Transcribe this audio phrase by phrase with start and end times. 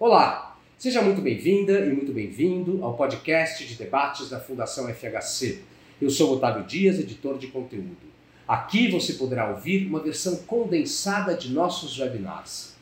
[0.00, 5.58] Olá, seja muito bem-vinda e muito bem-vindo ao podcast de debates da Fundação FHC.
[6.00, 8.06] Eu sou Otávio Dias, editor de conteúdo.
[8.46, 12.76] Aqui você poderá ouvir uma versão condensada de nossos webinars.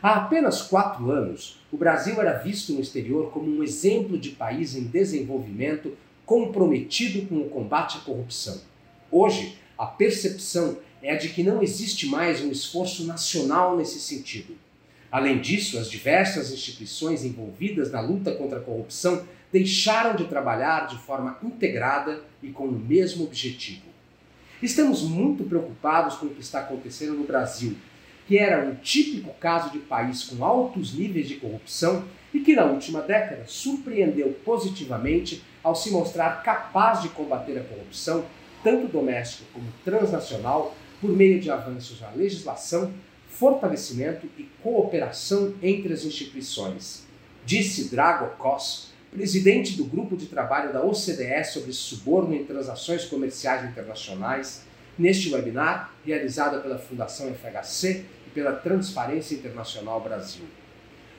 [0.00, 4.76] Há apenas quatro anos, o Brasil era visto no exterior como um exemplo de país
[4.76, 8.60] em desenvolvimento comprometido com o combate à corrupção.
[9.10, 14.54] Hoje, a percepção é a de que não existe mais um esforço nacional nesse sentido.
[15.10, 20.96] Além disso, as diversas instituições envolvidas na luta contra a corrupção deixaram de trabalhar de
[20.98, 23.82] forma integrada e com o mesmo objetivo.
[24.62, 27.76] Estamos muito preocupados com o que está acontecendo no Brasil,
[28.28, 32.64] que era um típico caso de país com altos níveis de corrupção e que na
[32.64, 38.24] última década surpreendeu positivamente ao se mostrar capaz de combater a corrupção,
[38.62, 42.92] tanto doméstica como transnacional, por meio de avanços na legislação,
[43.40, 47.06] fortalecimento e cooperação entre as instituições.
[47.46, 53.64] Disse Drago Kos, presidente do grupo de trabalho da OCDE sobre suborno em transações comerciais
[53.64, 54.64] internacionais,
[54.98, 60.44] neste webinar realizado pela Fundação FHC e pela Transparência Internacional Brasil.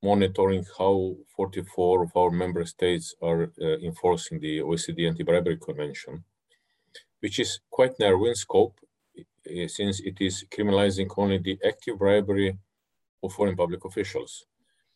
[0.04, 6.26] monitoring how 44 of our member states are uh, enforcing the OECD Anti-Bribery Convention,
[7.22, 8.78] which is quite narrow in scope,
[9.68, 12.58] since it is criminalizing only the active bribery
[13.24, 14.46] of foreign public officials.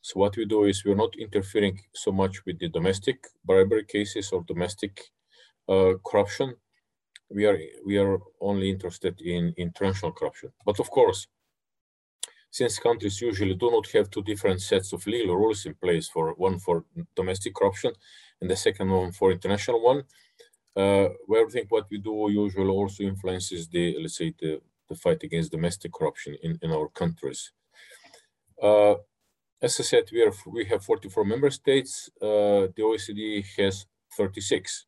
[0.01, 4.33] So what we do is we're not interfering so much with the domestic bribery cases
[4.33, 4.99] or domestic
[5.69, 6.53] uh, corruption,
[7.29, 10.51] we are we are only interested in international corruption.
[10.65, 11.27] But of course,
[12.51, 16.33] since countries usually do not have two different sets of legal rules in place for
[16.33, 17.91] one for domestic corruption
[18.41, 20.03] and the second one for international one,
[20.75, 25.21] uh, we think what we do usually also influences the let's say the, the fight
[25.23, 27.51] against domestic corruption in, in our countries.
[28.61, 28.95] Uh,
[29.61, 32.09] as I said, we are we have 44 member states.
[32.21, 34.85] Uh, the OECD has 36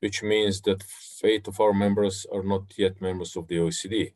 [0.00, 0.84] which means that
[1.24, 4.12] eight of our members are not yet members of the OECD.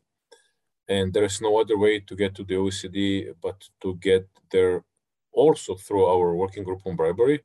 [0.87, 4.83] And there is no other way to get to the OECD but to get there
[5.31, 7.41] also through our working group on bribery.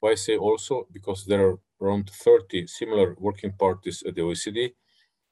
[0.00, 0.86] Why I say also?
[0.90, 4.72] Because there are around 30 similar working parties at the OECD.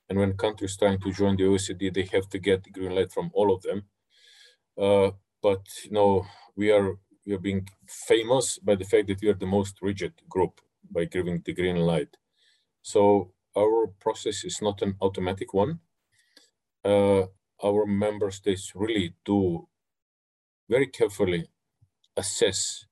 [0.08, 3.12] And when countries trying to join the OECD, they have to get the green light
[3.12, 3.82] from all of them.
[4.78, 5.10] Uh,
[5.42, 6.26] but you know,
[6.56, 6.94] we are
[7.26, 10.60] we are being famous by the fact that we are the most rigid group
[10.90, 12.16] by giving the green light.
[12.82, 15.80] So our process is not an automatic one.
[16.84, 17.26] Uh,
[17.62, 19.68] our member states really do
[20.68, 21.48] very carefully
[22.16, 22.86] assess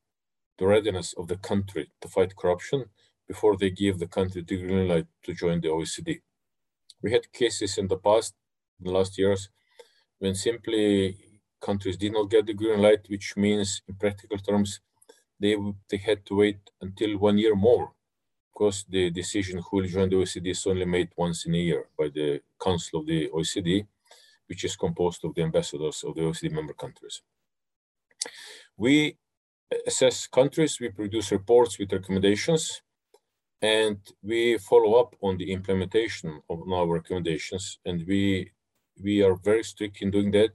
[0.59, 2.87] the readiness of the country to fight corruption
[3.29, 6.21] before they give the country the green light to join the OECD.
[7.03, 8.35] We had cases in the past,
[8.79, 9.51] in the last years,
[10.19, 11.17] when simply
[11.61, 14.81] countries did not get the green light, which means in practical terms,
[15.41, 15.57] they,
[15.91, 17.93] they had to wait until one year more
[18.59, 21.83] course, the decision who will join the OECD is only made once in a year
[21.99, 23.87] by the Council of the OECD,
[24.49, 27.23] which is composed of the ambassadors of the OECD member countries.
[28.77, 29.17] We
[29.87, 32.83] assess countries, we produce reports with recommendations,
[33.61, 37.79] and we follow up on the implementation of our recommendations.
[37.85, 38.53] And we
[39.03, 40.53] we are very strict in doing that,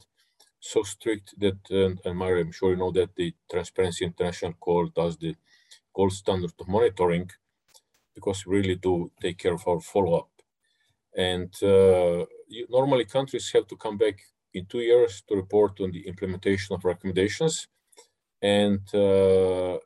[0.59, 4.87] so strict that, and, and Mary, I'm sure you know that the Transparency International Call
[4.87, 5.35] does the
[5.93, 7.29] gold standard of monitoring,
[8.21, 10.29] because we really do take care of our follow-up.
[11.17, 14.17] And uh, you, normally countries have to come back
[14.53, 17.67] in two years to report on the implementation of recommendations.
[18.41, 19.77] And uh,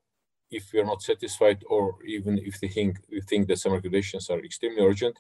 [0.52, 4.30] if we are not satisfied, or even if they think we think that some recommendations
[4.30, 5.18] are extremely urgent,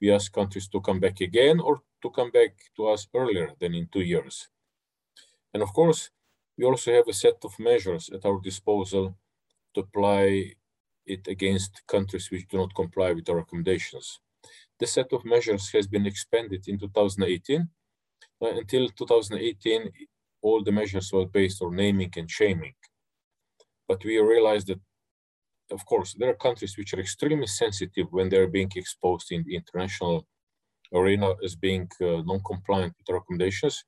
[0.00, 3.74] we ask countries to come back again or to come back to us earlier than
[3.74, 4.48] in two years.
[5.52, 6.10] And of course,
[6.58, 9.16] we also have a set of measures at our disposal
[9.74, 10.54] to apply
[11.06, 14.20] it against countries which do not comply with our recommendations.
[14.78, 17.68] this set of measures has been expanded in 2018.
[18.42, 19.90] Uh, until 2018,
[20.42, 22.74] all the measures were based on naming and shaming.
[23.88, 24.80] But we realized that,
[25.70, 29.56] of course, there are countries which are extremely sensitive when they're being exposed in the
[29.56, 30.26] international
[30.92, 33.84] arena as being uh, non-compliant with recommendations.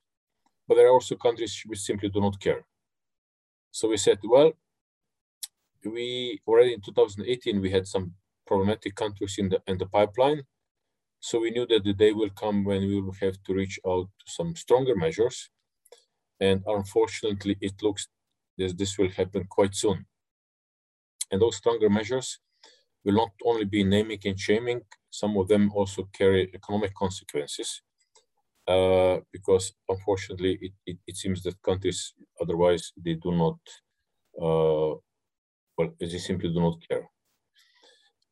[0.67, 2.65] But there are also countries which simply do not care.
[3.70, 4.53] So we said, well,
[5.84, 8.14] we already in 2018, we had some
[8.46, 10.42] problematic countries in the, in the pipeline.
[11.20, 14.08] So we knew that the day will come when we will have to reach out
[14.19, 15.50] to some stronger measures.
[16.40, 18.08] And unfortunately, it looks
[18.60, 20.06] as this will happen quite soon.
[21.30, 22.38] And those stronger measures
[23.04, 27.82] will not only be naming and shaming, some of them also carry economic consequences.
[28.66, 33.58] Uh, because unfortunately, it, it, it, seems that countries otherwise they do not,
[34.42, 34.94] uh,
[35.98, 37.08] they simply do not care.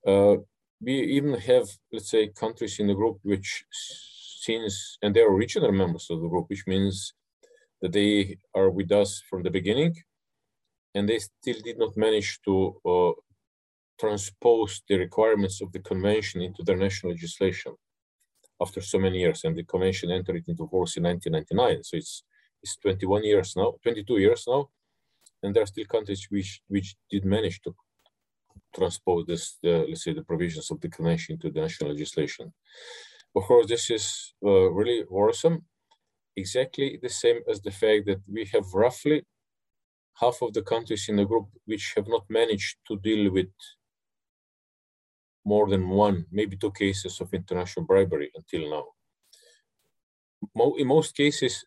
[0.07, 0.37] Uh,
[0.81, 3.65] we even have, let's say, countries in the group which
[4.47, 7.15] since, and they're original members of the group, which means
[7.83, 9.95] that they are with us from the beginning,
[10.95, 12.55] and they still did not manage to
[12.87, 13.13] uh,
[13.99, 17.73] transpose the requirements of the convention into their national legislation
[18.61, 19.45] after so many years.
[19.45, 21.85] And the convention entered into force in 1999.
[21.85, 22.23] So it's,
[22.63, 24.71] it's 21 years now, 22 years now.
[25.47, 27.75] And there are still countries which, which did manage to
[28.75, 32.53] transpose this, the, let's say, the provisions of the convention into the national legislation.
[33.37, 35.65] Of course, this is uh, really worrisome,
[36.37, 39.25] exactly the same as the fact that we have roughly
[40.15, 43.53] half of the countries in the group which have not managed to deal with
[45.45, 48.85] more than one, maybe two cases of international bribery until now.
[50.77, 51.65] In most cases,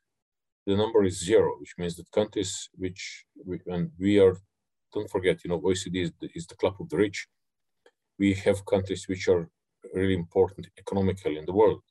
[0.70, 4.36] the number is zero, which means that countries which, we, and we are,
[4.94, 7.28] don't forget, you know, OECD is the, is the club of the rich.
[8.20, 9.50] We have countries which are
[9.96, 11.82] really important economically in the world.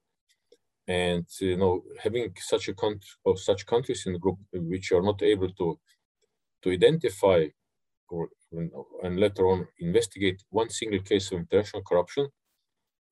[0.87, 5.03] And, you know, having such a country or such countries in the group which are
[5.03, 5.79] not able to,
[6.63, 7.47] to identify
[8.09, 8.29] or
[9.03, 12.27] and later on investigate one single case of international corruption,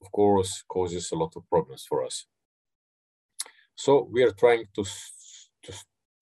[0.01, 2.25] of course, causes a lot of problems for us.
[3.75, 4.85] So we are trying to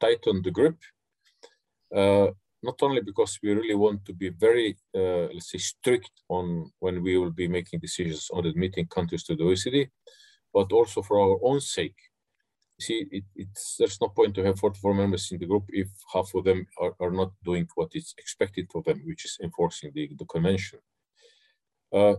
[0.01, 0.77] tighten the grip,
[1.95, 2.29] uh,
[2.63, 7.03] not only because we really want to be very, uh, let's say, strict on when
[7.03, 9.89] we will be making decisions on admitting countries to the OECD,
[10.53, 11.97] but also for our own sake,
[12.81, 16.35] see, it, it's there's no point to have 44 members in the group if half
[16.35, 20.11] of them are, are not doing what is expected of them, which is enforcing the,
[20.19, 20.79] the convention.
[21.93, 22.15] Uh,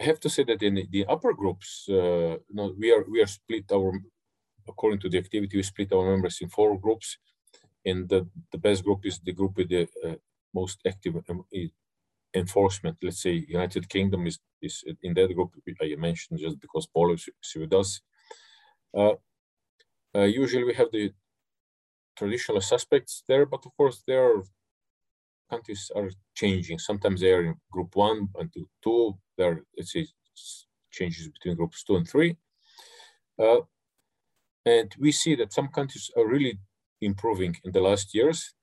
[0.00, 3.26] I have to say that in the upper groups, uh, no, we are we are
[3.26, 3.92] split our
[4.68, 7.18] according to the activity, we split our members in four groups,
[7.84, 10.14] and the, the best group is the group with the uh,
[10.54, 11.44] most active um,
[12.34, 12.96] enforcement.
[13.02, 15.50] Let's say United Kingdom is is in that group
[15.80, 18.00] I mentioned just because Paul is with us.
[18.96, 19.14] Uh,
[20.14, 21.12] uh, usually we have the
[22.16, 24.42] traditional suspects there, but of course there are
[25.50, 26.78] countries are changing.
[26.78, 28.50] Sometimes they are in group one and
[28.82, 29.18] two.
[29.36, 30.06] There let's say,
[30.90, 32.36] changes between groups two and three.
[33.38, 33.60] Uh,
[34.66, 36.58] and we see that some countries are really
[37.00, 38.54] improving in the last years.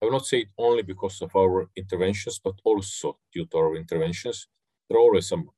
[0.00, 3.76] I will not say it only because of our interventions, but also due to our
[3.76, 4.48] interventions.
[4.88, 5.48] There are always some,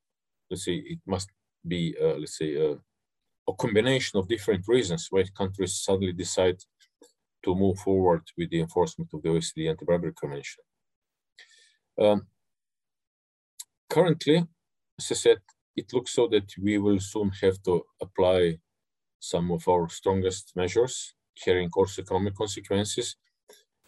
[0.50, 1.30] let's say, it must
[1.66, 2.76] be, uh, let's say, uh,
[3.48, 6.58] a combination of different reasons why countries suddenly decide
[7.44, 10.62] to move forward with the enforcement of the OECD Anti-Bribery Convention.
[12.00, 12.26] Um,
[13.88, 14.46] currently,
[14.98, 15.38] as I said,
[15.76, 18.58] it looks so that we will soon have to apply
[19.32, 21.14] some of our strongest measures,
[21.44, 23.16] carrying also economic consequences,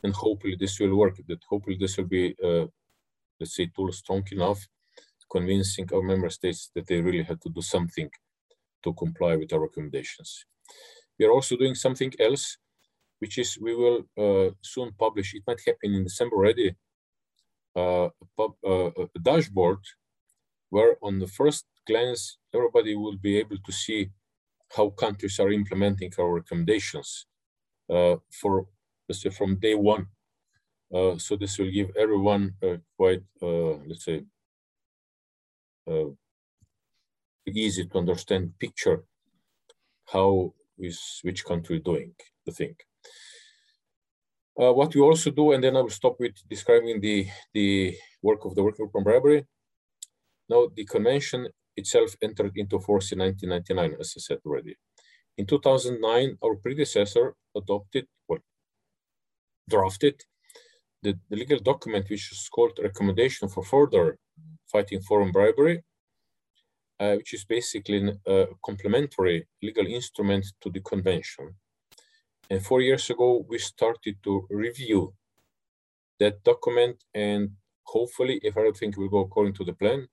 [0.03, 1.17] and hopefully this will work.
[1.29, 2.67] That hopefully this will be, uh,
[3.39, 4.61] let's say, tool strong enough,
[5.37, 8.11] convincing our member states that they really have to do something
[8.85, 10.31] to comply with our recommendations.
[11.19, 12.59] We are also doing something else,
[13.21, 16.77] which is we will uh, soon publish, it might happen in December already,
[17.77, 19.83] uh, pub, uh, a dashboard
[20.71, 24.11] where on the first glance, everybody will be able to see
[24.77, 27.27] how countries are implementing our recommendations
[27.91, 28.67] uh, for,
[29.09, 30.07] let's say, from day one.
[30.95, 32.55] Uh, so this will give everyone
[32.97, 34.25] quite, uh, let's say,
[37.47, 39.05] easy to understand picture
[40.07, 42.13] how is which country doing
[42.47, 42.75] the thing.
[44.61, 48.45] Uh, what we also do, and then I will stop with describing the, the work
[48.45, 49.47] of the working group on bribery.
[50.49, 51.49] Now, the convention
[51.79, 54.77] itself entered into force in 1999, as I said already.
[55.37, 58.41] In 2009, our predecessor adopted, well,
[59.69, 60.17] drafted
[61.03, 64.19] the, legal document, which is called Recommendation for Further
[64.71, 65.83] Fighting Foreign Bribery,
[67.01, 71.55] uh, which is basically a complementary legal instrument to the convention.
[72.51, 75.15] And four years ago, we started to review
[76.19, 77.51] that document and
[77.85, 80.09] hopefully, if everything will go according to the plan,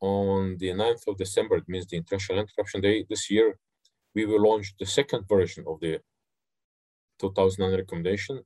[0.00, 3.58] on the 9th of December, it means the International Anti-Corruption Day this year,
[4.14, 6.00] we will launch the second version of the
[7.20, 8.42] 2009 recommendation.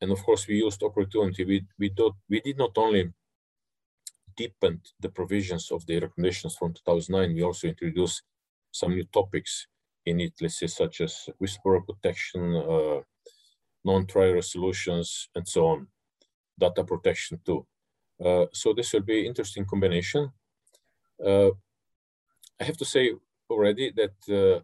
[0.00, 1.44] And of course, we used opportunity.
[1.44, 1.92] We, we,
[2.28, 3.12] we did not only
[4.36, 8.22] deepen the provisions of the recommendations from 2009, we also introduced
[8.70, 9.66] some new topics
[10.06, 13.00] in it, let's say, such as whistleblower protection, uh,
[13.84, 15.88] non-trial resolutions, and so on,
[16.58, 17.66] data protection too.
[18.24, 20.30] Uh, so this will be interesting combination.
[21.24, 21.50] Uh,
[22.60, 23.12] I have to say
[23.50, 24.60] already that uh,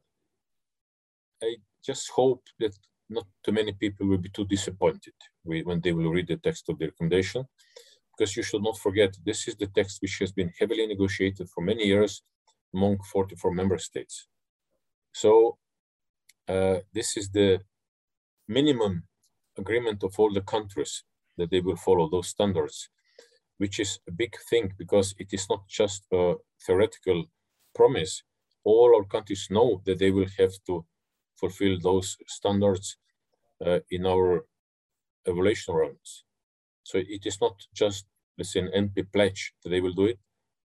[1.43, 2.75] I just hope that
[3.09, 6.79] not too many people will be too disappointed when they will read the text of
[6.79, 7.45] the recommendation,
[8.11, 11.63] because you should not forget this is the text which has been heavily negotiated for
[11.63, 12.23] many years
[12.75, 14.27] among 44 member states.
[15.13, 15.59] So
[16.49, 17.61] uh, this is the
[18.49, 19.05] minimum
[19.57, 21.05] agreement of all the countries
[21.37, 22.91] that they will follow those standards,
[23.59, 26.35] which is a big thing because it is not just a
[26.67, 27.27] theoretical
[27.75, 28.23] promise.
[28.65, 30.85] All our countries know that they will have to
[31.37, 32.97] fulfill those standards
[33.65, 34.45] uh, in our
[35.27, 36.25] evaluation rounds.
[36.83, 38.07] So it is not just,
[38.39, 40.19] let's say, an NP pledge that they will do it.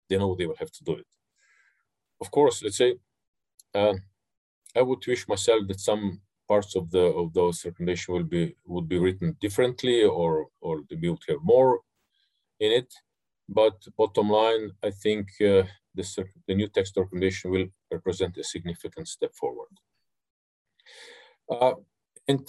[0.09, 1.07] They know they will have to do it.
[2.21, 2.97] Of course, let's say,
[3.75, 3.95] uh,
[4.75, 8.89] I would wish myself that some parts of the of those recommendations will be would
[8.89, 11.81] be written differently or or to be have more
[12.61, 12.93] in it.
[13.49, 15.63] But bottom line, I think uh,
[15.95, 19.75] the new text recommendation will represent a significant step forward.
[21.51, 21.75] Uh,
[22.29, 22.41] and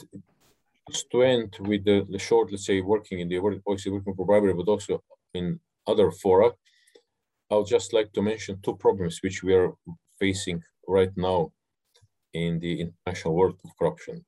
[0.89, 4.25] just to end with the, the, short, let's say, working in the OECD working for
[4.25, 6.51] bribery, but also in other fora,
[7.51, 9.73] I'll just like to mention two problems which we are
[10.19, 11.51] facing right now
[12.33, 14.25] in the international world of corruption.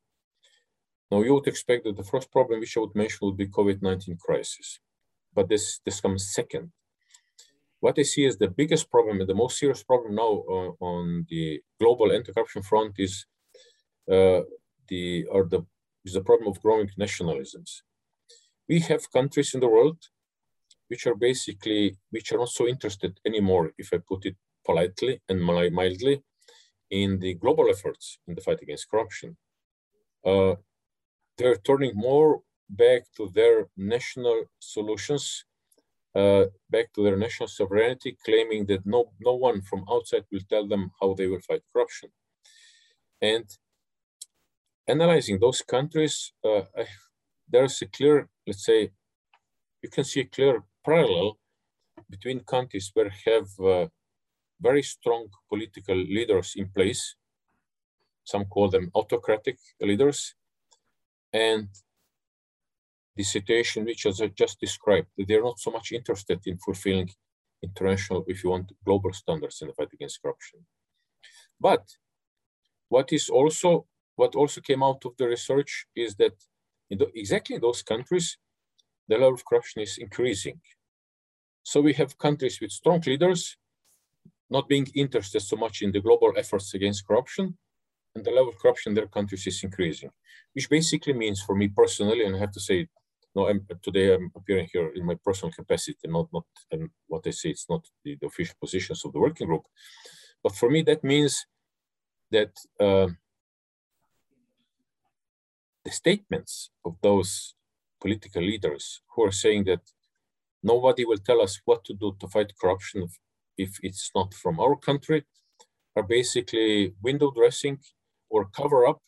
[1.12, 4.20] Now, you would expect that the first problem which I would mention would be COVID-19
[4.20, 4.80] crisis,
[5.34, 6.72] but this, this comes second.
[7.80, 11.26] What I see is the biggest problem and the most serious problem now uh, on
[11.30, 13.26] the global anti-corruption front is
[14.12, 14.42] uh,
[14.90, 15.66] the or the
[16.04, 17.82] is the problem of growing nationalisms.
[18.68, 19.98] We have countries in the world
[20.90, 25.42] which are basically which are not so interested anymore, if I put it politely and
[25.42, 26.24] mildly,
[26.90, 29.38] in the global efforts in the fight against corruption.
[30.26, 30.56] Uh,
[31.38, 35.46] they're turning more back to their national solutions,
[36.16, 40.68] uh, back to their national sovereignty, claiming that no, no one from outside will tell
[40.68, 42.10] them how they will fight corruption.
[43.22, 43.46] And
[44.88, 46.62] analyzing those countries, uh,
[47.50, 48.92] there's a clear, let's say,
[49.82, 51.38] you can see a clear parallel
[52.10, 53.88] between countries where have uh,
[54.62, 57.16] very strong political leaders in place.
[58.24, 60.36] Some call them autocratic leaders.
[61.34, 61.70] And
[63.16, 67.10] the situation which as I just described, they're not so much interested in fulfilling
[67.62, 70.60] international, if you want, global standards in the fight against corruption.
[71.60, 71.84] But
[72.88, 73.86] what is also
[74.16, 76.34] what also came out of the research is that
[76.90, 78.38] in the, exactly in those countries,
[79.08, 80.60] the level of corruption is increasing.
[81.64, 83.56] So we have countries with strong leaders
[84.50, 87.58] not being interested so much in the global efforts against corruption,
[88.16, 90.10] and the level of corruption in their countries is increasing,
[90.54, 92.88] which basically means for me personally, and I have to say,
[93.36, 97.32] no, I'm, today I'm appearing here in my personal capacity, not not and what I
[97.32, 99.64] say, it's not the, the, official positions of the working group,
[100.44, 101.46] but for me that means
[102.32, 103.08] that uh,
[105.86, 107.56] the statements of those
[108.02, 109.82] political leaders who are saying that
[110.64, 113.08] nobody will tell us what to do to fight corruption
[113.58, 115.26] if it's not from our country,
[115.96, 117.78] are basically window dressing
[118.30, 119.00] or cover up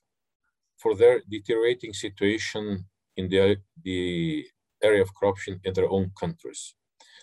[0.77, 2.85] for their deteriorating situation
[3.21, 4.45] in the, the
[4.83, 6.61] area of corruption in their own countries.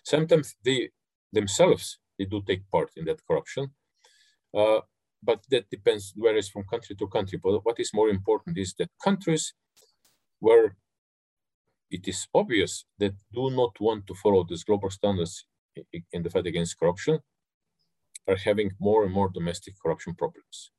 [0.04, 0.90] Sometimes they
[1.32, 3.64] themselves, they do take part in that corruption,
[4.60, 4.80] uh,
[5.22, 7.38] but that depends, varies from country to country.
[7.42, 9.54] But what is more important is that countries
[10.38, 10.76] where
[11.90, 15.44] it is obvious that do not want to follow these global standards
[16.12, 17.18] in the fight against corruption
[18.28, 20.70] are having more and more domestic corruption problems.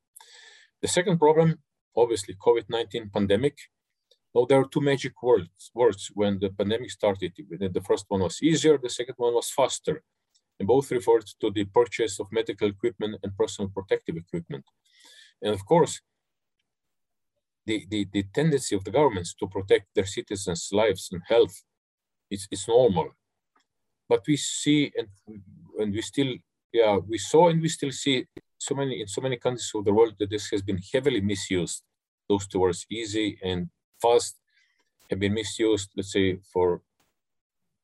[0.81, 1.59] The second problem,
[1.95, 3.57] obviously, COVID-19 pandemic.
[4.33, 7.33] Now, there are two magic words, words when the pandemic started.
[7.37, 10.03] The first one was easier, the second one was faster.
[10.59, 14.65] And both referred to the purchase of medical equipment and personal protective equipment.
[15.41, 16.01] And of course,
[17.65, 21.63] the, the, the tendency of the governments to protect their citizens' lives and health
[22.29, 23.09] is, is normal.
[24.07, 25.07] But we see, and,
[25.77, 26.33] and we still
[26.71, 28.25] yeah, we saw and we still see
[28.57, 31.83] so many in so many countries of the world that this has been heavily misused.
[32.27, 33.69] Those towards easy and
[34.01, 34.35] fast
[35.09, 36.81] have been misused, let's say, for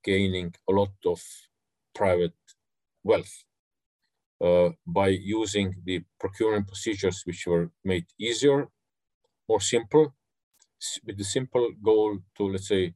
[0.04, 1.22] gaining a lot of
[1.94, 2.34] private
[3.04, 3.44] wealth
[4.42, 8.68] uh, by using the procurement procedures which were made easier,
[9.50, 10.14] more simple,
[11.06, 12.94] with the simple goal to, let's say,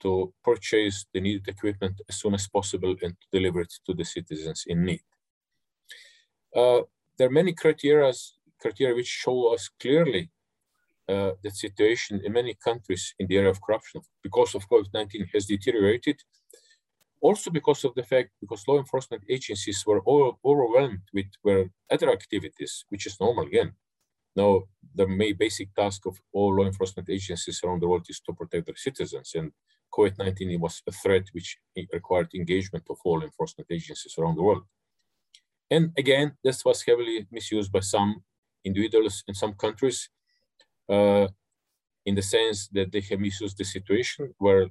[0.00, 4.04] to purchase the needed equipment as soon as possible and to deliver it to the
[4.04, 5.02] citizens in need.
[6.56, 6.80] Uh,
[7.16, 8.12] there are many criteria,
[8.60, 10.30] criteria which show us clearly
[11.10, 15.46] uh, that situation in many countries in the area of corruption because of COVID-19 has
[15.46, 16.18] deteriorated.
[17.20, 22.10] Also because of the fact, because law enforcement agencies were all overwhelmed with their other
[22.10, 23.72] activities, which is normal again.
[24.36, 24.62] Now,
[24.94, 28.66] the main basic task of all law enforcement agencies around the world is to protect
[28.66, 29.32] their citizens.
[29.34, 29.52] And
[29.92, 31.58] COVID-19 was a threat which
[31.92, 34.62] required engagement of all enforcement agencies around the world.
[35.70, 38.22] And again, this was heavily misused by some
[38.64, 40.08] individuals in some countries
[40.90, 41.28] uh,
[42.04, 44.66] in the sense that they have misused the situation where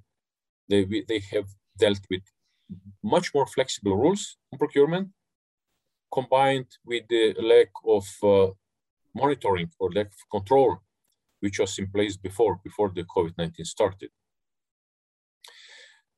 [0.68, 1.48] they, they have
[1.78, 2.22] dealt with
[3.04, 5.10] much more flexible rules on procurement
[6.14, 8.52] combined with the lack of uh,
[9.16, 10.78] monitoring or lack of control
[11.40, 14.10] which was in place before, before the COVID-19 started.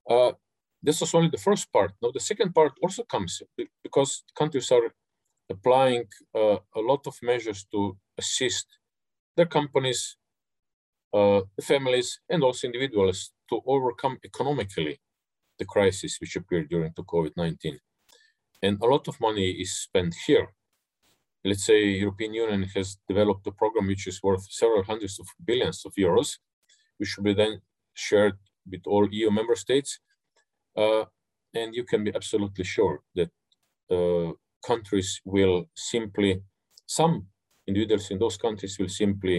[0.10, 0.32] Uh,
[0.82, 1.92] this was only the first part.
[2.02, 3.42] Now the second part also comes
[3.84, 4.92] because countries are
[5.50, 8.66] applying uh, a lot of measures to assist
[9.36, 10.18] their companies,
[11.14, 15.00] uh, families, and also individuals to overcome economically
[15.60, 17.78] the crisis which appeared during the COVID-19.
[18.64, 20.48] And a lot of money is spent here.
[21.44, 25.84] Let's say European Union has developed a program which is worth several hundreds of billions
[25.86, 26.38] of euros,
[26.98, 27.62] which should be then
[27.94, 28.38] shared
[28.70, 30.00] with all EU member states
[30.78, 31.06] uh,
[31.54, 33.30] and you can be absolutely sure that
[33.90, 34.32] uh,
[34.66, 36.42] countries will simply,
[36.86, 37.28] some
[37.72, 39.38] individuals in those countries will simply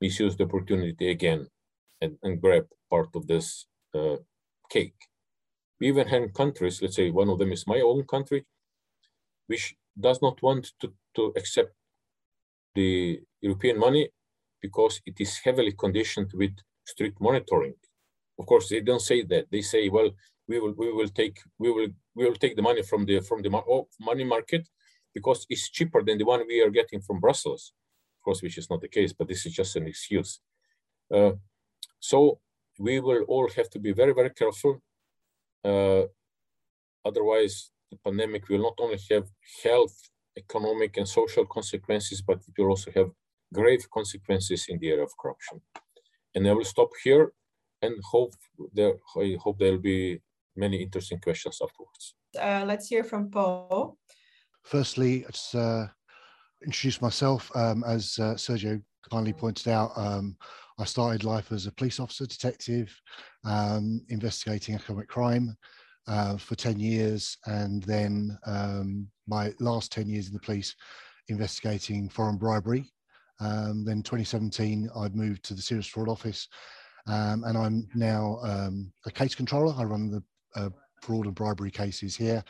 [0.00, 1.40] misuse the opportunity again
[2.02, 4.16] and, and grab part of this uh,
[4.74, 5.00] cake.
[5.80, 8.40] We even have countries, let's say one of them is my own country,
[9.46, 9.64] which
[10.06, 11.72] does not want to, to accept
[12.74, 14.04] the European money
[14.60, 16.54] because it is heavily conditioned with
[16.84, 17.74] strict monitoring.
[18.38, 19.46] Of course, they don't say that.
[19.50, 20.10] They say, well,
[20.48, 23.42] we will we will take we will we will take the money from the from
[23.42, 24.64] the oh, money market
[25.18, 27.62] because it's cheaper than the one we are getting from Brussels,
[28.14, 30.32] of course, which is not the case, but this is just an excuse.
[31.14, 31.32] Uh,
[32.10, 32.18] so
[32.86, 34.74] we will all have to be very very careful.
[35.70, 36.04] Uh,
[37.10, 37.54] otherwise,
[37.90, 39.26] the pandemic will not only have
[39.64, 39.96] health,
[40.42, 43.10] economic, and social consequences, but it will also have
[43.60, 45.56] grave consequences in the area of corruption.
[46.34, 47.24] And I will stop here
[47.82, 48.34] and hope
[48.76, 50.20] there I hope there'll be
[50.64, 52.02] many interesting questions afterwards.
[52.46, 53.96] Uh, let's hear from Paul.
[54.68, 55.86] Firstly, let's uh,
[56.62, 57.50] introduce myself.
[57.54, 60.36] Um, as uh, Sergio kindly pointed out, um,
[60.78, 62.94] I started life as a police officer, detective,
[63.46, 65.56] um, investigating economic crime
[66.06, 67.38] uh, for 10 years.
[67.46, 70.76] And then um, my last 10 years in the police,
[71.28, 72.92] investigating foreign bribery.
[73.40, 76.46] Um, then 2017, I moved to the Serious Fraud Office
[77.06, 78.38] um, and I'm now
[79.06, 79.74] a case controller.
[79.78, 80.22] I run the
[80.54, 80.68] uh,
[81.00, 82.44] fraud and bribery cases here.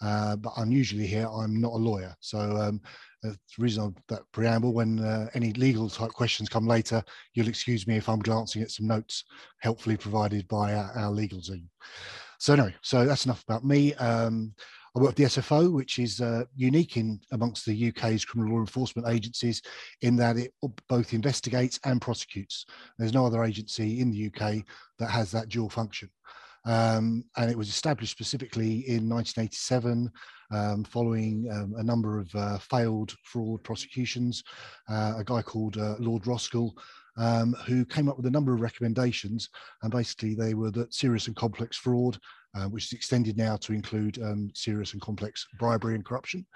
[0.00, 2.14] Uh, but unusually here, I'm not a lawyer.
[2.20, 2.80] So um,
[3.22, 7.02] the reason of that preamble, when uh, any legal type questions come later,
[7.34, 9.24] you'll excuse me if I'm glancing at some notes
[9.60, 11.68] helpfully provided by our, our legal team.
[12.38, 13.94] So anyway, so that's enough about me.
[13.94, 14.54] Um,
[14.96, 18.60] I work at the SFO, which is uh, unique in amongst the UK's criminal law
[18.60, 19.60] enforcement agencies
[20.02, 20.52] in that it
[20.88, 22.64] both investigates and prosecutes.
[22.96, 24.64] There's no other agency in the UK
[25.00, 26.10] that has that dual function.
[26.66, 30.10] Um, and it was established specifically in 1987
[30.50, 34.42] um, following um, a number of uh, failed fraud prosecutions.
[34.88, 36.72] Uh, a guy called uh, Lord Roskill,
[37.16, 39.48] um, who came up with a number of recommendations,
[39.82, 42.18] and basically they were that serious and complex fraud,
[42.54, 46.46] uh, which is extended now to include um, serious and complex bribery and corruption.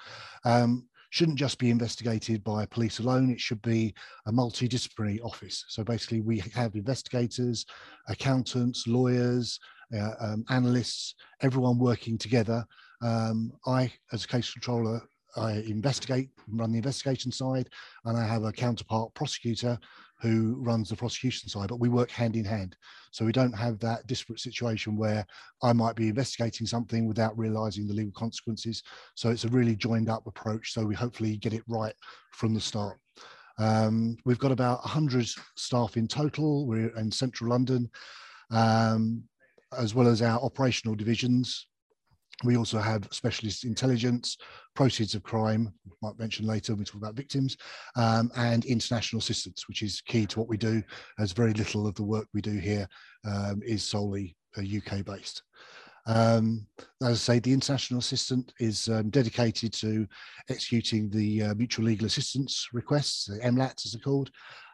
[0.45, 3.31] Um, shouldn't just be investigated by police alone.
[3.31, 3.95] It should be
[4.27, 5.65] a multidisciplinary office.
[5.69, 7.65] So basically, we have investigators,
[8.09, 9.59] accountants, lawyers,
[9.97, 12.65] uh, um, analysts, everyone working together.
[13.03, 15.01] Um, I, as a case controller,
[15.37, 17.69] I investigate, run the investigation side,
[18.05, 19.79] and I have a counterpart prosecutor
[20.21, 22.77] who runs the prosecution side, but we work hand in hand.
[23.13, 25.25] So we don't have that disparate situation where
[25.63, 28.83] I might be investigating something without realizing the legal consequences.
[29.15, 30.73] So it's a really joined up approach.
[30.73, 31.95] So we hopefully get it right
[32.33, 32.99] from the start.
[33.59, 36.67] Um, we've got about 100 staff in total.
[36.67, 37.91] We're in central London.
[38.51, 39.25] Um,
[39.77, 41.67] as well as our operational divisions.
[42.45, 44.37] We also have specialist intelligence,
[44.75, 45.73] proceeds of crime,
[46.03, 47.57] might mention later when we talk about victims,
[47.97, 50.83] um, and international assistance, which is key to what we do,
[51.19, 52.89] as very little of the work we do here
[53.27, 55.43] um, is solely UK uh, based.
[56.07, 56.67] Um,
[57.03, 60.07] as I say, the international assistant is um, dedicated to
[60.49, 64.31] executing the uh, mutual legal assistance requests, the MLATs as they're called,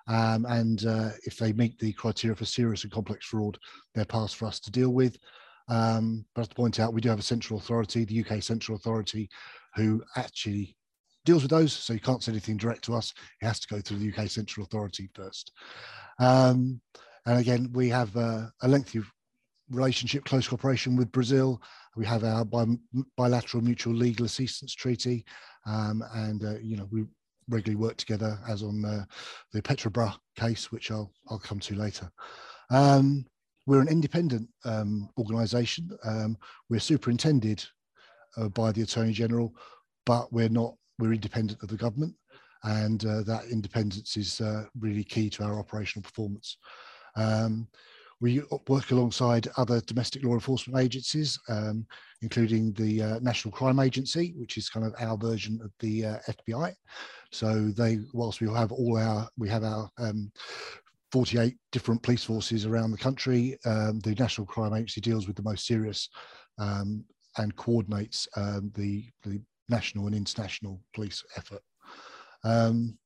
[0.07, 3.59] um, and uh, if they meet the criteria for serious and complex fraud,
[3.95, 5.19] they're passed for us to deal with.
[5.69, 9.29] Um, but to point out, we do have a central authority, the UK central authority,
[9.75, 10.77] who actually
[11.25, 11.73] deals with those.
[11.73, 13.13] So you can't send anything direct to us.
[13.41, 15.53] It has to go through the UK central authority first.
[16.19, 16.81] Um,
[17.27, 19.03] and again, we have uh, a lengthy
[19.71, 21.61] relationship, close cooperation with Brazil.
[21.97, 22.67] We have our bi
[23.17, 25.25] bilateral mutual legal assistance treaty,
[25.67, 27.05] um, and uh, you know we
[27.49, 29.05] regularly work together, as on uh,
[29.53, 32.11] the Petrobras case, which I'll I'll come to later.
[32.71, 33.25] Um,
[33.67, 35.91] we're an independent um, organisation.
[36.05, 36.37] Um,
[36.69, 37.65] we're superintended
[38.37, 39.55] uh, by the Attorney General,
[40.07, 40.75] but we're not.
[40.99, 42.15] We're independent of the government,
[42.63, 46.57] and uh, that independence is uh, really key to our operational performance.
[47.17, 47.67] Um,
[48.21, 51.87] we work alongside other domestic law enforcement agencies, um,
[52.23, 56.19] including the uh, National Crime Agency, which is kind of our version of the uh,
[56.31, 56.75] FBI.
[57.33, 60.31] So they, whilst we have all our, we have our um,
[61.15, 63.57] 48 different police forces around the country.
[63.65, 66.09] Um, the National Crime Agency deals with the most serious
[66.59, 67.05] um,
[67.39, 71.63] and coordinates um, the, the national and international police effort.
[72.43, 72.99] Um,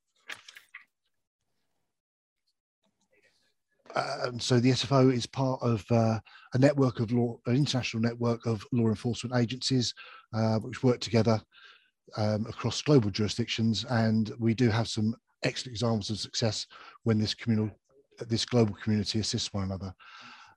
[3.95, 6.19] um, so the SFO is part of uh,
[6.55, 9.93] a network of law, an international network of law enforcement agencies
[10.33, 11.39] uh, which work together
[12.17, 16.67] um, across global jurisdictions, and we do have some excellent examples of success
[17.03, 17.71] when this communal
[18.27, 19.95] this global community assists one another.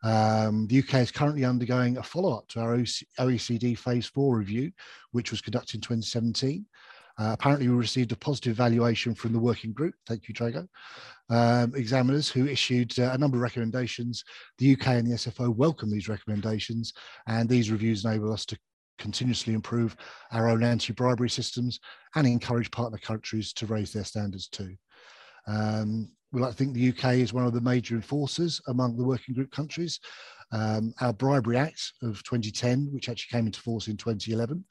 [0.03, 4.71] Um, the UK is currently undergoing a follow-up to our OECD Phase 4 review,
[5.11, 6.65] which was conducted in 2017.
[7.19, 9.93] Uh, apparently, we received a positive valuation from the working group.
[10.07, 10.67] Thank you, Drago.
[11.29, 14.23] Um, examiners who issued uh, a number of recommendations.
[14.57, 16.93] The UK and the SFO welcome these recommendations,
[17.27, 18.57] and these reviews enable us to
[18.97, 19.95] continuously improve
[20.31, 21.79] our own anti-bribery systems
[22.15, 24.75] and encourage partner countries to raise their standards too.
[25.47, 29.03] Um, we like to think the UK is one of the major enforcers among the
[29.03, 29.99] working group countries.
[30.53, 34.63] Um, our Bribery Act of 2010, which actually came into force in 2011,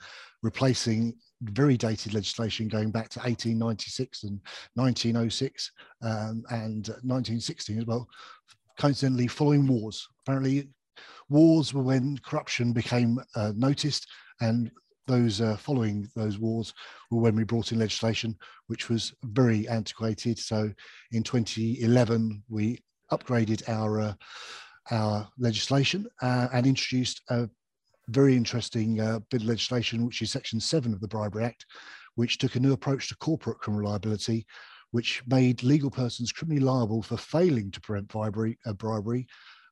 [0.42, 4.40] replacing very dated legislation going back to 1896 and
[4.74, 8.06] 1906 um, and 1916 as well,
[8.78, 10.06] coincidentally following wars.
[10.22, 10.68] Apparently,
[11.30, 14.06] wars were when corruption became uh, noticed
[14.42, 14.70] and
[15.10, 16.72] those uh, following those wars
[17.10, 18.36] were when we brought in legislation
[18.68, 20.38] which was very antiquated.
[20.38, 20.72] So
[21.12, 22.78] in 2011 we
[23.12, 24.14] upgraded our uh,
[24.90, 27.48] our legislation uh, and introduced a
[28.08, 31.66] very interesting uh, bit of legislation, which is Section Seven of the Bribery Act,
[32.14, 34.46] which took a new approach to corporate criminal liability,
[34.90, 38.58] which made legal persons criminally liable for failing to prevent bribery.
[38.66, 39.26] Uh, bribery.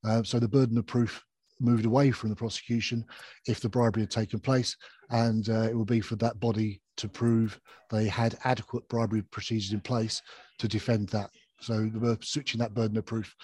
[0.04, 1.24] Uh, so the burden of proof
[1.60, 3.04] moved away from the prosecution
[3.46, 4.76] if the bribery had taken place,
[5.10, 9.72] and uh, it would be for that body to prove they had adequate bribery procedures
[9.72, 10.22] in place
[10.58, 11.30] to defend that.
[11.60, 13.34] So we're switching that burden of proof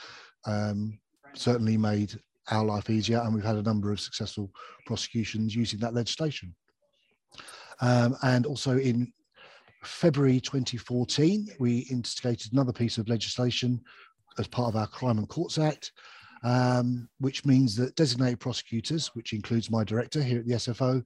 [0.46, 0.98] um,
[1.35, 2.14] certainly made
[2.50, 4.50] our life easier, and we've had a number of successful
[4.87, 6.55] prosecutions using that legislation.
[7.81, 9.12] Um, and also in
[9.83, 13.81] February 2014, we instigated another piece of legislation
[14.38, 15.92] as part of our Crime and Courts Act,
[16.44, 21.02] um, which means that designated prosecutors, which includes my director here at the SFO,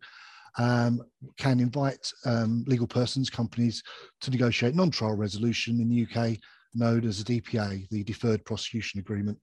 [0.59, 1.01] um,
[1.38, 3.83] can invite um, legal persons, companies
[4.20, 6.37] to negotiate non-trial resolution in the UK
[6.74, 9.38] known as a DPA, the Deferred Prosecution Agreement.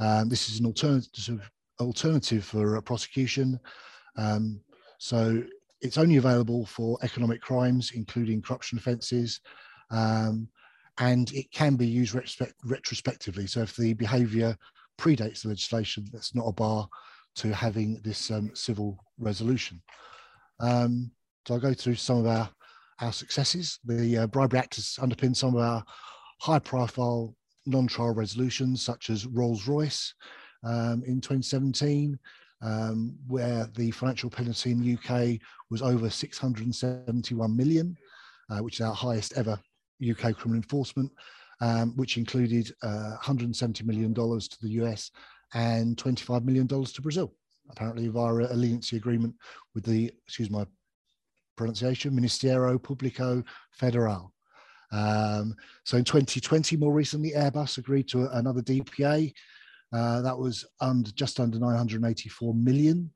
[0.00, 1.40] Um, this is an alternative
[1.80, 3.58] alternative for prosecution.
[4.16, 4.60] Um,
[4.98, 5.42] so
[5.80, 9.40] it's only available for economic crimes, including corruption offences,
[9.90, 10.48] um,
[10.98, 12.16] and it can be used
[12.64, 13.46] retrospectively.
[13.46, 14.56] So if the behaviour
[14.98, 16.88] predates the legislation, that's not a bar
[17.36, 19.80] to having this um, civil resolution.
[20.60, 21.10] Um,
[21.46, 22.48] so I'll go through some of our,
[23.00, 23.78] our successes.
[23.84, 25.84] The uh, Bribery Act has underpinned some of our
[26.40, 27.34] high profile
[27.66, 30.14] non-trial resolutions such as Rolls-Royce
[30.64, 32.18] um, in 2017,
[32.62, 37.96] um, where the financial penalty in the UK was over 671 million,
[38.50, 39.58] uh, which is our highest ever
[40.02, 41.10] UK criminal enforcement,
[41.64, 45.10] um, which included uh, $170 million to the US
[45.54, 47.32] and $25 million to Brazil,
[47.70, 49.34] apparently via a leniency agreement
[49.74, 50.66] with the, excuse my
[51.56, 54.30] pronunciation, Ministério Público Federal.
[54.92, 59.32] Um, so in 2020, more recently, Airbus agreed to another DPA.
[59.90, 63.10] Uh, that was under, just under 984 million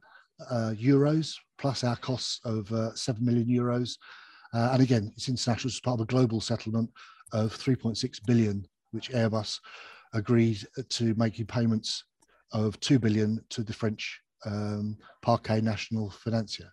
[0.51, 3.99] uh, euros plus our costs of uh, 7 million euros.
[4.55, 6.89] Uh, and again, it's international as part of a global settlement
[7.33, 9.59] of 3.6 billion, which Airbus
[10.15, 12.05] agreed to making payments
[12.53, 16.73] of 2 billion to the French um, Parquet National Financier.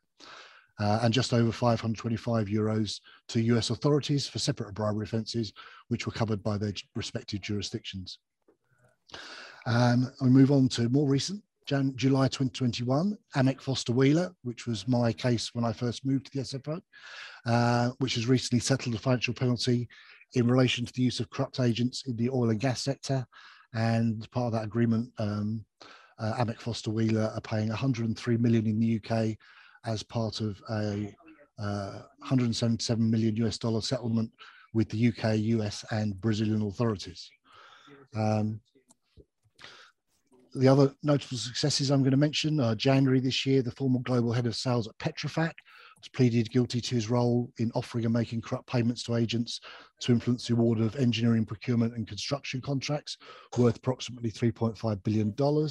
[0.77, 5.53] Uh, and just over 525 euros to US authorities for separate bribery offences,
[5.87, 8.19] which were covered by their respective jurisdictions.
[9.65, 14.87] Um, we move on to more recent, Jan July 2021, Amec Foster Wheeler, which was
[14.87, 16.81] my case when I first moved to the SFO,
[17.45, 19.87] uh, which has recently settled a financial penalty
[20.33, 23.25] in relation to the use of corrupt agents in the oil and gas sector.
[23.73, 25.65] And part of that agreement, um,
[26.19, 29.37] uh, Amec Foster Wheeler are paying 103 million in the UK
[29.85, 31.13] as part of a
[31.59, 34.31] uh, 177 million US dollar settlement
[34.73, 37.29] with the UK, US, and Brazilian authorities.
[38.13, 38.59] Um,
[40.53, 44.31] the other notable successes I'm going to mention are January this year, the former global
[44.31, 45.53] head of sales at Petrofac
[45.97, 49.61] has pleaded guilty to his role in offering and making corrupt payments to agents
[50.01, 53.17] to influence the award of engineering, procurement, and construction contracts
[53.57, 55.69] worth approximately $3.5 billion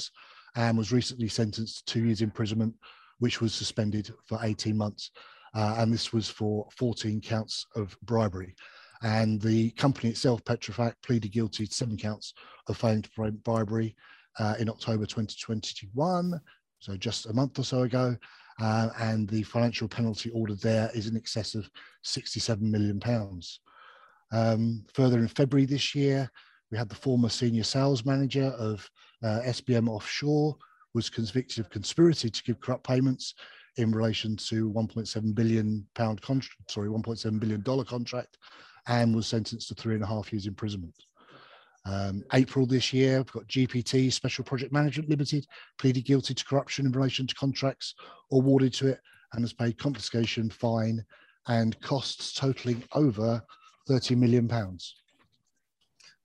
[0.57, 2.75] and was recently sentenced to two years imprisonment,
[3.19, 5.11] which was suspended for 18 months.
[5.55, 8.55] Uh, and this was for 14 counts of bribery.
[9.03, 12.35] And the company itself, Petrofac, pleaded guilty to seven counts
[12.69, 13.09] of feigned
[13.45, 13.95] bribery
[14.39, 16.41] uh, in October 2021,
[16.81, 18.17] so just a month or so ago.
[18.61, 21.69] Uh, and the financial penalty ordered there is in excess of
[22.03, 23.61] 67 million pounds.
[24.33, 26.31] Um, further in February this year,
[26.71, 28.89] we had the former senior sales manager of
[29.23, 30.57] uh, SBM Offshore
[30.95, 33.35] was convicted of conspiracy to give corrupt payments
[33.77, 38.39] in relation to 1.7 billion pound contract, sorry, 1.7 billion dollar contract,
[38.87, 40.95] and was sentenced to three and a half years imprisonment.
[41.87, 45.47] Um, April this year, we've got GPT, Special Project Management Limited,
[45.79, 47.95] pleaded guilty to corruption in relation to contracts
[48.33, 49.01] awarded to it
[49.33, 51.05] and has paid confiscation, fine,
[51.49, 53.43] and costs totaling over
[53.87, 54.97] 30 million pounds.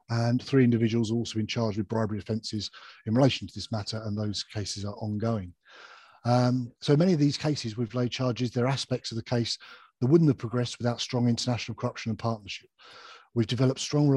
[0.10, 2.72] And three individuals also been charged with bribery offences
[3.06, 5.54] in relation to this matter, and those cases are ongoing.
[6.26, 9.58] Um, so many of these cases we've laid charges, there are aspects of the case
[10.00, 12.70] that wouldn't have progressed without strong international corruption and partnership.
[13.36, 14.10] We've developed strong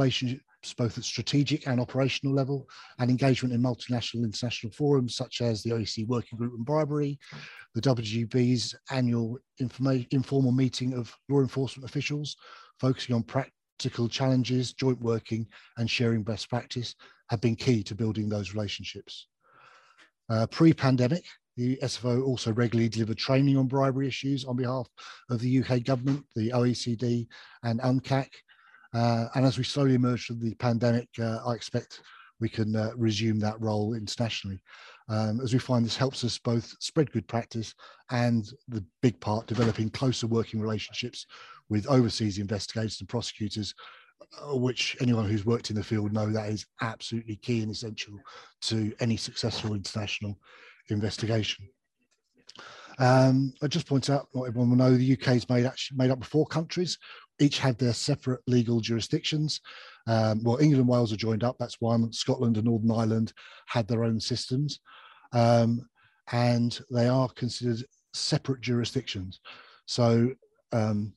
[0.76, 5.70] both at strategic and operational level, and engagement in multinational international forums such as the
[5.70, 7.18] OECD Working Group on Bribery,
[7.74, 12.36] the WGB's annual informal meeting of law enforcement officials,
[12.78, 15.46] focusing on practical challenges, joint working,
[15.78, 16.94] and sharing best practice
[17.30, 19.26] have been key to building those relationships.
[20.28, 21.24] Uh, Pre-pandemic,
[21.56, 24.86] the SFO also regularly delivered training on bribery issues on behalf
[25.30, 27.26] of the UK government, the OECD,
[27.62, 28.28] and UNCAC,
[28.94, 32.00] uh, and as we slowly emerge from the pandemic, uh, I expect
[32.40, 34.62] we can uh, resume that role internationally.
[35.08, 37.74] Um, as we find this helps us both spread good practice
[38.10, 41.26] and the big part developing closer working relationships
[41.68, 43.74] with overseas investigators and prosecutors,
[44.40, 48.14] uh, which anyone who's worked in the field know that is absolutely key and essential
[48.62, 50.38] to any successful international
[50.90, 51.66] investigation.
[52.98, 56.10] Um, I just point out, not everyone will know, the UK is made, actually made
[56.10, 56.98] up of four countries,
[57.40, 59.60] each have their separate legal jurisdictions.
[60.06, 62.12] Um, well, England and Wales are joined up, that's one.
[62.12, 63.32] Scotland and Northern Ireland
[63.66, 64.80] had their own systems.
[65.32, 65.88] Um,
[66.32, 69.40] and they are considered separate jurisdictions.
[69.86, 70.30] So
[70.72, 71.12] um,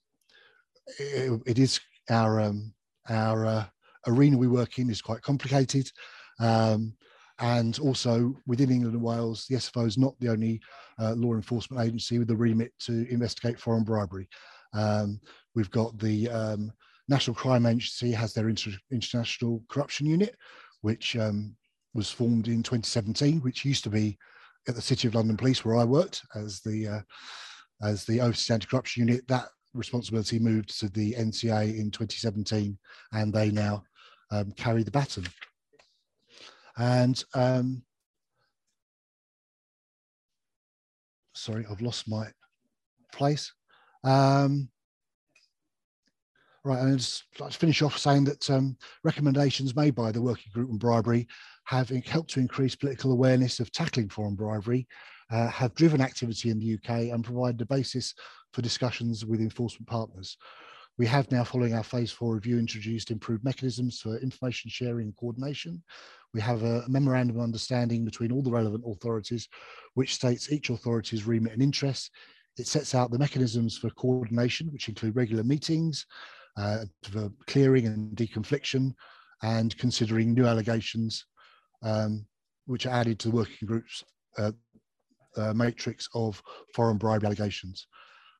[1.00, 2.74] it, it is our, um,
[3.10, 3.66] our uh,
[4.08, 5.92] arena we work in is quite complicated.
[6.40, 6.94] Um,
[7.40, 10.62] and also within England and Wales, the SFO is not the only
[11.00, 14.30] uh, law enforcement agency with the remit to investigate foreign bribery.
[14.76, 15.20] Um,
[15.56, 16.72] we've got the um,
[17.08, 20.36] National Crime Agency has their inter international corruption unit,
[20.82, 21.56] which um,
[21.94, 24.18] was formed in 2017, which used to be
[24.68, 27.02] at the City of London Police, where I worked as the uh,
[27.82, 29.28] as the overseas anti-corruption unit.
[29.28, 32.78] That responsibility moved to the NCA in 2017,
[33.14, 33.84] and they now
[34.32, 35.26] um, carry the baton.
[36.78, 37.84] And um,
[41.34, 42.28] sorry, I've lost my
[43.14, 43.54] place.
[44.06, 44.70] Um,
[46.64, 50.70] right, and just to finish off saying that um, recommendations made by the working group
[50.70, 51.28] on bribery
[51.66, 54.88] have helped to increase political awareness of tackling foreign bribery,
[55.32, 58.14] uh, have driven activity in the UK, and provide the basis
[58.54, 60.38] for discussions with enforcement partners.
[61.00, 65.18] We have now, following our phase four review, introduced improved mechanisms for information sharing and
[65.18, 65.84] coordination.
[66.34, 69.50] We have a memorandum of understanding between all the relevant authorities,
[69.96, 72.12] which states each authority's remit and interests
[72.58, 76.06] it sets out the mechanisms for coordination, which include regular meetings,
[76.58, 78.94] uh, for clearing and deconfliction,
[79.44, 81.26] and considering new allegations,
[81.84, 82.26] um,
[82.66, 84.04] which are added to the working groups
[84.38, 84.52] uh,
[85.38, 86.42] uh, matrix of
[86.74, 87.88] foreign bribery allegations.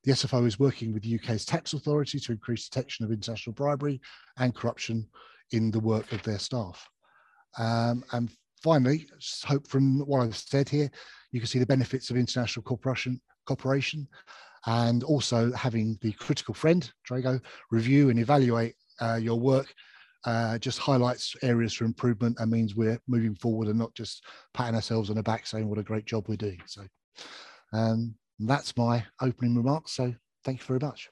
[0.04, 4.00] The SFO is working with the UK's tax authority to increase detection of international bribery
[4.38, 5.08] and corruption
[5.52, 6.88] in the work of their staff.
[7.58, 8.30] Um, and
[8.62, 9.08] finally,
[9.44, 10.90] hope from what I've said here,
[11.32, 14.06] you can see the benefits of international cooperation, cooperation
[14.66, 19.72] and also having the critical friend, Drago, review and evaluate uh, your work
[20.26, 24.74] uh, just highlights areas for improvement and means we're moving forward and not just patting
[24.74, 26.60] ourselves on the back saying what a great job we're doing.
[26.66, 26.82] So
[27.72, 29.92] um, that's my opening remarks.
[29.92, 30.12] So
[30.44, 31.08] thank you very much.